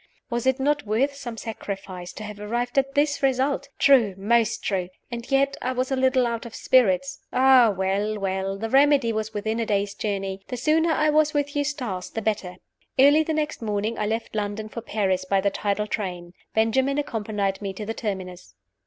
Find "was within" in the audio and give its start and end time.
9.13-9.59